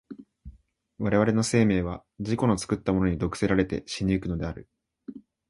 [0.97, 4.67] 我々の生命は自己の作ったものに毒せられて死に行くのである。